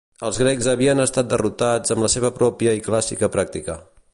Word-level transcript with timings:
Els 0.27 0.37
grecs 0.43 0.69
havien 0.71 1.03
estat 1.03 1.29
derrotats 1.33 1.95
amb 1.97 2.05
la 2.07 2.11
seva 2.15 2.33
pròpia 2.41 2.75
i 2.79 2.85
clàssica 2.89 3.31
pràctica. 3.37 3.79